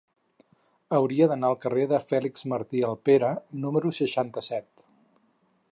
[0.99, 3.31] Hauria d'anar al carrer de Fèlix Martí Alpera
[3.67, 4.87] número seixanta-set.